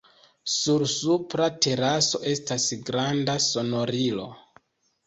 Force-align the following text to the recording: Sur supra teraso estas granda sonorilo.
Sur 0.53 0.85
supra 0.93 1.49
teraso 1.67 2.23
estas 2.33 2.67
granda 2.89 3.39
sonorilo. 3.51 4.29